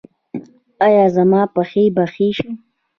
ایا 0.85 1.05
زما 1.15 1.41
پښې 1.55 1.83
به 1.95 2.03
ښې 2.13 2.27
شي؟ 2.37 2.49